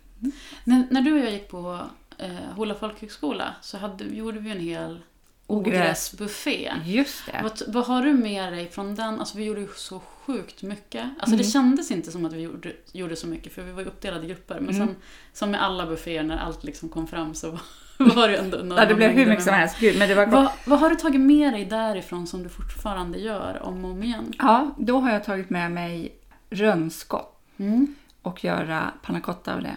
[0.64, 1.80] När, när du och jag gick på
[2.18, 5.00] eh, Håla folkhögskola så hade, gjorde vi en hel.
[5.46, 6.72] Ogräsbuffé.
[6.84, 7.40] Just det.
[7.42, 9.20] Vad, vad har du med dig från den?
[9.20, 11.04] Alltså vi gjorde ju så sjukt mycket.
[11.04, 11.38] Alltså Mm.
[11.38, 14.24] det kändes inte som att vi gjorde, gjorde så mycket för vi var ju uppdelade
[14.24, 14.60] i grupper.
[14.60, 14.86] Men Mm.
[14.86, 14.96] sen,
[15.32, 17.58] som med alla bufféer när allt liksom kom fram så
[17.98, 19.76] var det ändå några Ja, det blev hur mycket som helst.
[19.80, 20.26] Gud, men det var.
[20.26, 24.02] Vad, vad har du tagit med dig därifrån som du fortfarande gör om och om
[24.02, 24.32] igen?
[24.38, 26.14] Ja, då har jag tagit med mig
[26.50, 27.28] rönnskott
[27.58, 27.94] Mm.
[28.22, 29.76] och göra panna cotta av det.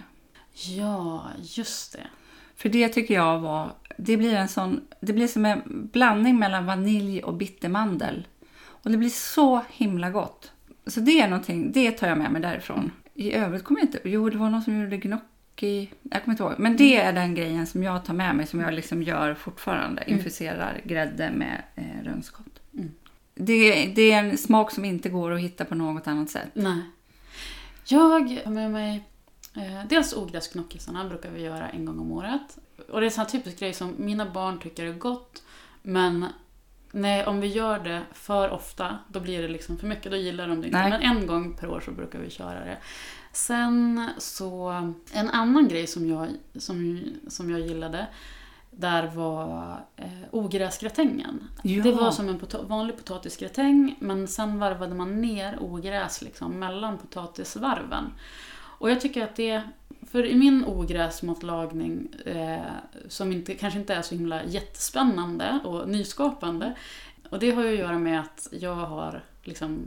[0.54, 2.08] Ja, just det.
[2.56, 3.74] För det tycker jag var...
[3.98, 4.82] Det blir en sån...
[5.00, 5.62] Det blir som en
[5.94, 8.28] blandning mellan vanilj och bittermandel.
[8.68, 10.52] Och det blir så himla gott.
[10.88, 12.92] Så det är någonting, det tar jag med mig därifrån.
[13.14, 14.00] I övrigt kommer jag inte...
[14.04, 15.92] Jo, det var någon som gjorde gnocchi.
[16.02, 16.54] Jag kommer inte ihåg.
[16.58, 20.04] Men det är den grejen som jag tar med mig, som jag liksom gör fortfarande.
[20.08, 22.60] Infuserar grädde med eh, rönnskott.
[22.74, 22.92] Mm.
[23.36, 26.50] Det, det är en smak som inte går att hitta på något annat sätt.
[26.54, 26.82] Nej.
[27.88, 29.04] Jag har med mig
[29.56, 32.58] eh, dels ogräsknockisarna brukar vi göra en gång om året.
[32.90, 35.44] Och det är en sån här typisk grej som mina barn tycker är gott.
[35.82, 36.26] Men
[36.92, 40.12] nej, om vi gör det för ofta, då blir det liksom för mycket.
[40.12, 40.80] Då gillar de det inte.
[40.80, 40.90] Nej.
[40.90, 42.78] Men en gång per år så brukar vi köra det.
[43.32, 44.70] Sen så,
[45.14, 48.08] en annan grej som jag, som, som jag gillade,
[48.72, 51.44] där var eh, ogräsgratängen.
[51.64, 51.84] Ja.
[51.84, 56.98] Det var som en pota- vanlig potatisgratäng men sen varvade man ner ogräs liksom, mellan
[56.98, 58.14] potatisvarven.
[58.78, 59.62] Och jag tycker att det,
[60.16, 62.60] för i min ogräsmatlagning eh,
[63.08, 66.74] som inte, kanske inte är så himla jättespännande och nyskapande
[67.30, 69.80] och det har ju att göra med att jag har liksom,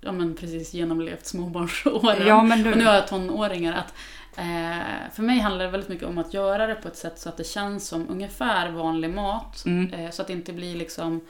[0.00, 2.26] ja men precis genomlevt småbarnsåren.
[2.26, 2.72] Ja, men du...
[2.72, 3.72] Och nu har jag tonåringar.
[3.72, 3.94] Att,
[4.36, 7.28] eh, för mig handlar det väldigt mycket om att göra det på ett sätt så
[7.28, 9.64] att det känns som ungefär vanlig mat.
[9.66, 9.92] Mm.
[9.92, 11.20] Eh, så att det inte blir liksom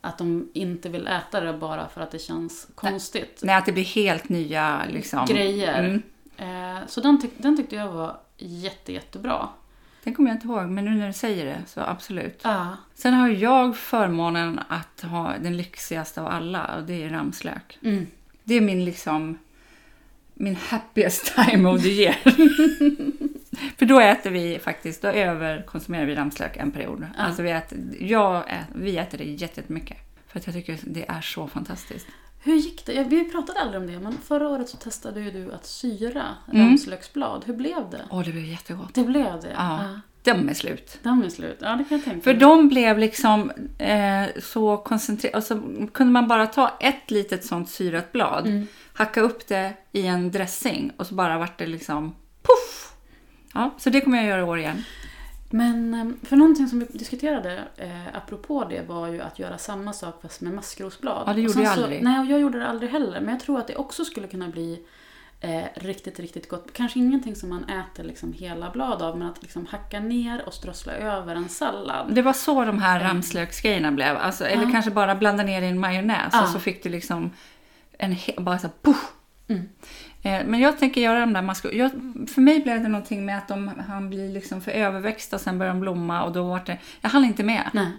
[0.00, 3.40] att de inte vill äta det bara för att det känns konstigt.
[3.42, 5.26] Nej, att det blir helt nya liksom...
[5.26, 5.84] Grejer.
[5.84, 6.02] Mm.
[6.36, 9.48] Eh, så den, tyck- den tyckte jag var jätte, jättebra.
[10.04, 12.40] Det kommer jag inte ihåg, men nu när du säger det så absolut.
[12.44, 12.76] Ja.
[12.94, 17.78] Sen har jag förmånen att ha den lyxigaste av alla och det är ramslök.
[17.82, 18.06] Mm.
[18.44, 19.38] Det är min liksom
[20.34, 22.16] min happiest time of the year.
[23.78, 27.06] För då äter vi faktiskt, då överkonsumerar vi ramslök en period.
[27.16, 27.22] Ja.
[27.24, 29.96] Alltså vi äter, jag ät, vi äter det jättemycket.
[30.28, 32.06] För att jag tycker det är så fantastiskt.
[32.44, 32.92] Hur gick det?
[32.92, 36.24] Ja, Vi pratade aldrig om det, men förra året så testade ju du att syra
[36.52, 36.66] Mm.
[36.68, 37.42] ramslöksblad.
[37.46, 38.04] Hur blev det?
[38.10, 38.94] Åh, det blev jättegott.
[38.94, 39.52] Det blev det?
[39.56, 39.80] Ja.
[40.22, 40.98] De är slut.
[41.02, 41.58] De är slut.
[41.60, 45.36] Ja, det kan jag tänka För de blev liksom eh, så koncentrerade.
[45.36, 48.66] Alltså, kunde man bara ta ett litet sånt syrat blad, Mm.
[48.94, 52.92] hacka upp det i en dressing och så bara vart det liksom puff!
[53.54, 54.84] Ja, så det kommer jag göra i år igen.
[55.52, 59.92] Men eh, för någonting som vi diskuterade eh, apropå det var ju att göra samma
[59.92, 61.22] sak fast med maskrosblad.
[61.26, 62.02] Ja, det gjorde jag så- aldrig.
[62.02, 63.20] Nej, och jag gjorde det aldrig heller.
[63.20, 64.82] Men jag tror att det också skulle kunna bli
[65.40, 66.72] eh, riktigt, riktigt gott.
[66.72, 70.54] Kanske ingenting som man äter liksom hela blad av, men att liksom hacka ner och
[70.54, 72.14] strössla över en sallad.
[72.14, 74.16] Det var så de här ramslöksgrejerna blev.
[74.16, 74.70] Alltså, eller Ja.
[74.72, 76.42] kanske bara blanda ner i en majonnäs Ja.
[76.42, 77.30] och så fick du liksom
[77.98, 79.12] en he- bara så här, puff!
[79.48, 79.68] Mm.
[80.22, 81.74] Eh, Men jag tänker göra de där maskor.
[81.74, 81.90] Jag,
[82.34, 85.58] för mig blev det någonting med att de, han blir liksom för överväxta och sen
[85.58, 86.78] börjar de blomma och då var det...
[87.00, 87.70] Jag hann inte med.
[87.72, 87.90] Nej.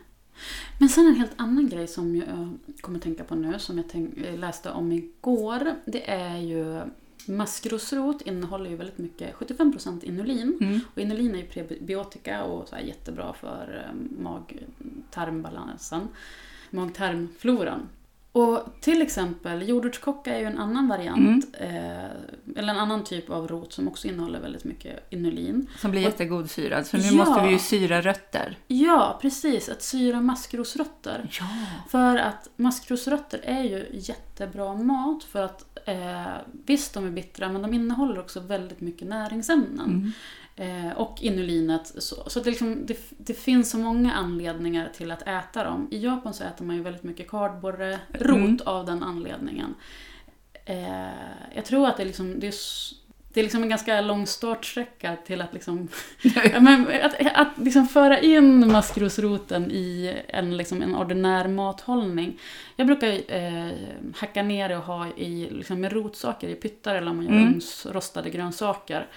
[0.79, 4.17] Men sen en helt annan grej som jag kommer tänka på nu, som jag tänk,
[4.17, 5.75] eh, läste om igår.
[5.85, 6.81] Det är ju
[7.27, 10.57] maskrosrot innehåller ju väldigt mycket, 75% inulin.
[10.61, 10.79] Mm.
[10.93, 16.07] Och inulin är ju prebiotika och så jättebra för eh, mag-tarmbalansen.
[16.69, 17.89] Mag-tarmfloran.
[18.35, 22.03] Och till exempel jordärtskocka är ju en annan variant, eh,
[22.55, 25.67] eller en annan typ av rot som också innehåller väldigt mycket inulin.
[25.79, 26.87] Som blir Och- jättegod syrad.
[26.87, 27.13] Så nu Ja.
[27.13, 28.57] måste vi ju syra rötter.
[28.67, 29.69] Ja, precis.
[29.69, 31.29] Att syra maskrosrötter.
[31.39, 31.45] Ja.
[31.89, 36.23] För att maskrosrötter är ju jättebra mat för att eh,
[36.65, 39.85] visst de är bittra men de innehåller också väldigt mycket näringsämnen.
[39.89, 40.11] Mm.
[40.55, 41.87] Eh, och inulinet.
[42.03, 45.87] Så, så det, liksom, det, det finns så många anledningar till att äta dem.
[45.91, 48.57] I Japan så äter man ju väldigt mycket kardborrerot Mm.
[48.65, 49.75] av den anledningen.
[50.65, 52.53] Eh, jag tror att det, är liksom, det, är,
[53.33, 55.87] det är liksom en ganska lång startsträcka till att, liksom,
[57.03, 62.39] att, att liksom föra in maskrosroten i en, liksom, en ordinär mathållning.
[62.75, 63.71] Jag brukar eh,
[64.15, 67.31] hacka ner det och ha i, liksom, med rotsaker i pyttar eller om man gör
[67.31, 67.47] Mm.
[67.53, 69.07] ugnsrostade grönsaker.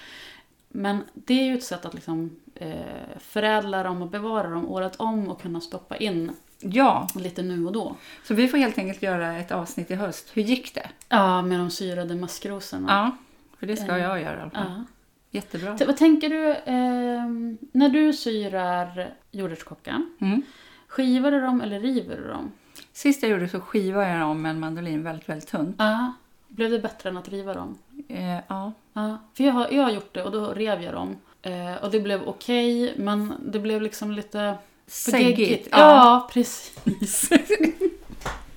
[0.77, 2.75] Men det är ju ett sätt att liksom, eh,
[3.19, 7.71] förädla dem och bevara dem året om och kunna stoppa in ja, lite nu och
[7.73, 7.95] då.
[8.23, 10.29] så vi får helt enkelt göra ett avsnitt i höst.
[10.33, 10.89] Hur gick det?
[11.09, 12.87] Ja, med de syrade maskrosorna.
[12.89, 13.17] Ja,
[13.59, 14.65] för det ska Eh, jag göra i alla fall.
[14.77, 14.83] Ja.
[15.31, 15.77] Jättebra.
[15.77, 20.15] T- Vad tänker du ehm, när du syrar jordärtskockan?
[20.21, 20.41] Mm.
[20.87, 22.51] Skivar du dem eller river du dem?
[22.93, 25.75] Sist jag gjorde så skivade jag dem med en mandolin väldigt, väldigt tunt.
[25.79, 26.13] Ja.
[26.47, 27.77] Blev det bättre än att riva dem?
[28.07, 28.71] Eh, ja.
[28.97, 29.17] Ja.
[29.33, 31.17] För jag har, jag har gjort det och då rev jag dem.
[31.41, 34.57] Eh, och det blev okej, men det blev liksom lite...
[34.87, 35.67] Säggigt.
[35.71, 35.77] Ja.
[35.77, 37.29] Ja, precis.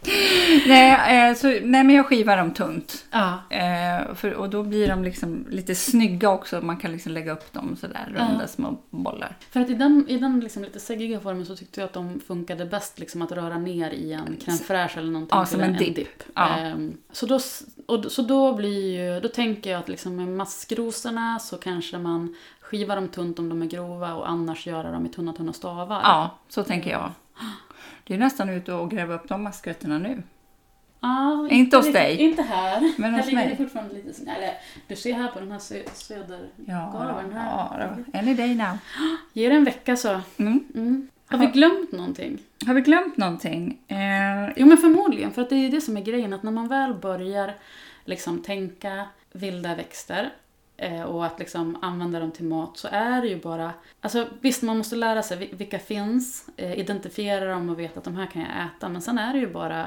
[0.66, 3.04] Nej, eh, så, nej, men jag skivar dem tunt.
[3.10, 3.38] ja.
[3.50, 6.60] Eh, för, och då blir de liksom lite snygga också.
[6.60, 8.46] Man kan liksom lägga upp dem sådär, runda Ja.
[8.46, 9.36] små bollar.
[9.50, 12.20] För att i den, i den liksom lite seggiga formen så tyckte jag att de
[12.26, 15.38] funkade bäst liksom att röra ner i en crème fraîche eller någonting.
[15.38, 16.22] Ja, som en dipp.
[16.34, 16.48] Ja.
[16.58, 17.38] Ehm, så, då,
[17.86, 22.34] och, så då blir ju, då tänker jag att liksom med maskrosorna så kanske man
[22.60, 26.00] skivar dem tunt om de är grova och annars göra dem i tunna, tunna stavar.
[26.04, 27.10] Ja, så tänker jag.
[28.04, 30.22] Det är nästan ute och gräva upp de maskrötterna nu.
[31.00, 32.16] Ja, Inte hos riktigt- dig.
[32.16, 32.92] Inte här.
[32.98, 33.48] Men hos ligger mig.
[33.48, 34.14] det fortfarande lite...
[34.14, 34.54] så- Eller,
[34.88, 36.48] du ser här på den här sö, söder...
[36.66, 37.96] Ja, här.
[38.12, 38.78] ja any day now.
[39.32, 40.20] Ge det en vecka så.
[40.36, 40.64] Mm.
[40.74, 41.08] Mm.
[41.26, 42.38] Har vi glömt någonting?
[42.66, 43.78] Har vi glömt någonting?
[43.88, 46.68] Eh, Jo men förmodligen, för att det är det som är grejen, att när man
[46.68, 47.54] väl börjar
[48.04, 50.30] liksom tänka vilda växter
[51.06, 53.72] och att liksom använda dem till mat så är det ju bara...
[54.00, 58.04] Alltså visst, man måste lära sig vil- vilka finns, eh, identifiera dem och veta att
[58.04, 59.86] de här kan jag äta, men sen är det ju bara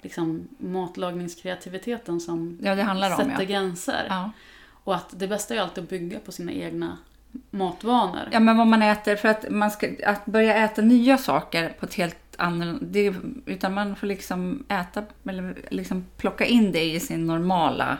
[0.00, 3.44] liksom matlagningskreativiteten som ja, handlar om sätter ja.
[3.44, 4.06] gränser.
[4.08, 4.30] ja.
[4.84, 6.98] Och att det bästa är ju alltid att bygga på sina egna
[7.50, 8.28] matvanor.
[8.32, 9.16] Ja, men vad man äter.
[9.16, 12.84] För att, man ska, att börja äta nya saker på ett helt annorlunda...
[12.84, 13.14] Det,
[13.46, 17.98] utan man får liksom äta, eller liksom plocka in det i sin normala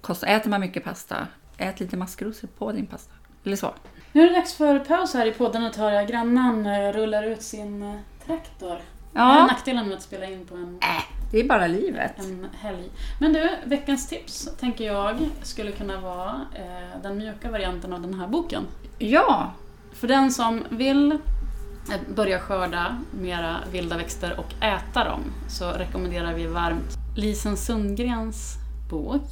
[0.00, 0.24] kost.
[0.24, 1.26] Äter man mycket pasta,
[1.58, 3.12] ät lite maskrosor på din pasta.
[3.44, 3.74] Eller så.
[4.12, 7.22] Nu är det dags för paus här i podden och hör jag grannen eh, rullar
[7.22, 7.94] ut sin eh,
[8.26, 8.68] traktor.
[9.12, 10.78] Det är Ja, nackdelen med att spela in på en,
[11.32, 12.18] det är bara livet.
[12.18, 12.90] en helg.
[13.20, 18.14] Men du, veckans tips tänker jag skulle kunna vara eh, den mjuka varianten av den
[18.14, 18.62] här boken.
[18.98, 19.52] Ja,
[19.92, 21.18] För den som vill eh,
[22.14, 28.54] börja skörda mera vilda växter och äta dem så rekommenderar vi varmt Lisen Sundgrens
[28.90, 29.22] bok.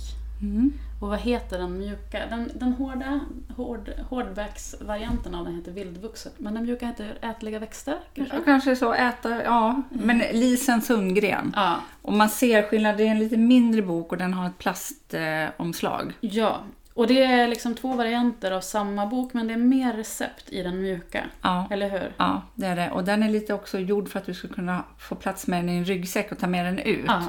[0.40, 0.72] Mm.
[1.00, 2.22] Och vad heter den mjuka?
[2.30, 3.20] Den, den hårda,
[3.56, 6.34] hård, hårdväxtvarianten av den heter vildvuxet.
[6.38, 8.40] Men den mjuka heter ätliga växter kanske?
[8.44, 9.82] Kanske så äta, ja.
[9.90, 11.52] Men Lisen Sundgren.
[11.56, 14.58] Ja, Och man ser skillnad, det är en lite mindre bok och den har ett
[14.58, 16.12] plastomslag.
[16.20, 16.60] ja.
[16.94, 20.62] Och det är liksom två varianter av samma bok men det är mer recept i
[20.62, 21.24] den mjuka.
[21.42, 21.68] Ja.
[21.70, 22.12] Eller hur?
[22.16, 22.90] Ja, det är det.
[22.90, 25.68] Och den är lite också gjord för att du ska kunna få plats med den
[25.68, 27.04] i en ryggsäck och ta med den ut.
[27.06, 27.22] Ja.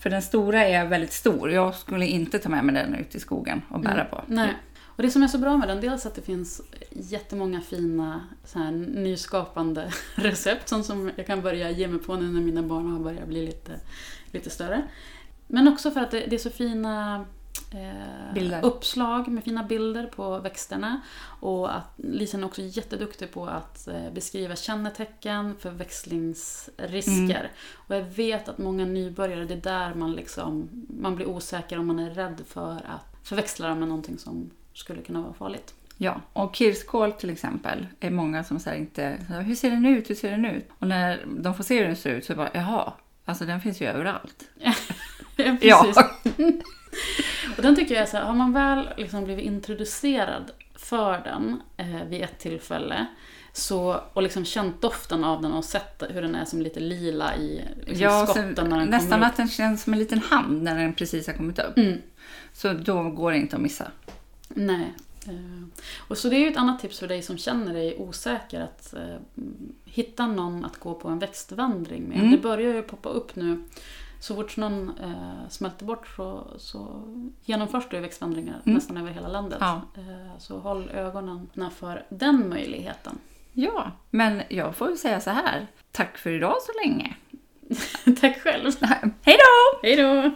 [0.00, 1.50] För den stora är väldigt stor.
[1.50, 4.22] Jag skulle inte ta med mig den ut i skogen och bära på.
[4.26, 4.54] Nej.
[4.82, 8.58] Och det som är så bra med den, dels att det finns jättemånga fina så
[8.58, 12.92] här, nyskapande recept, sånt som jag kan börja ge mig på nu när mina barn
[12.92, 13.80] har börjat bli lite,
[14.26, 14.82] lite större.
[15.46, 17.24] Men också för att det, det är så fina
[17.74, 21.00] eh, uppslag med fina bilder på växterna.
[21.40, 27.50] Och att Lisen är också jätteduktig på att eh, beskriva kännetecken, förväxlingsrisker.
[27.74, 30.68] Och jag vet att många nybörjare, det är där man, liksom,
[31.00, 35.02] man blir osäker om man är rädd för att förväxla dem med någonting som skulle
[35.02, 35.74] kunna vara farligt.
[35.96, 40.14] Ja, och kirskål till exempel är många som säger inte hur ser den ut, hur
[40.14, 40.68] ser den ut?
[40.78, 42.92] Och när de får se hur den ser ut så bara jaha,
[43.24, 44.48] alltså den finns ju överallt.
[45.36, 45.56] Ja.
[45.60, 45.86] Ja,
[47.56, 51.62] Och den tycker jag är så här, har man väl liksom blivit introducerad för den
[51.76, 53.06] eh, vid ett tillfälle
[53.52, 57.36] så, och liksom känt doften av den och sett hur den är som lite lila
[57.36, 60.78] i liksom ja skotten när den nästan att den känns som en liten hand när
[60.78, 61.76] den precis har kommit upp.
[61.76, 61.98] Mm.
[62.52, 63.90] Så då går det inte att missa.
[64.48, 64.94] Nej.
[65.26, 68.60] Eh, Och så det är ju ett annat tips för dig som känner dig osäker
[68.60, 69.16] att eh,
[69.84, 72.18] hitta någon att gå på en växtvandring med.
[72.18, 72.30] Mm.
[72.30, 73.62] Det börjar ju poppa upp nu.
[74.20, 77.02] Så fort snön eh, smälter bort så, så
[77.44, 78.74] genomförs det växtvandringar Mm.
[78.74, 79.58] nästan över hela landet.
[79.60, 79.80] Ja.
[79.96, 83.18] Eh, så håll ögonen för den möjligheten.
[83.52, 85.66] Ja, men jag får säga så här.
[85.92, 87.16] Tack för idag så länge.
[88.20, 88.70] Tack själv!
[89.22, 89.80] Hej då!
[89.82, 90.30] Hej då!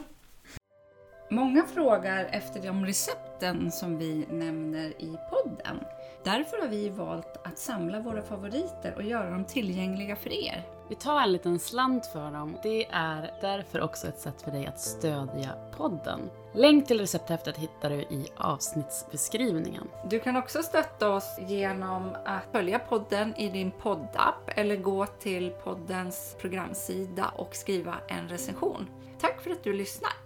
[1.31, 5.77] Många frågar efter de recepten som vi nämner i podden.
[6.25, 10.63] Därför har vi valt att samla våra favoriter och göra dem tillgängliga för er.
[10.89, 12.57] Vi tar en liten slant för dem.
[12.63, 16.21] Det är därför också ett sätt för dig att stödja podden.
[16.55, 19.89] Länk till recepthäftet hittar du i avsnittsbeskrivningen.
[20.11, 25.51] Du kan också stötta oss genom att följa podden i din poddapp eller gå till
[25.51, 28.89] poddens programsida och skriva en recension.
[29.21, 30.24] Tack för att du lyssnar!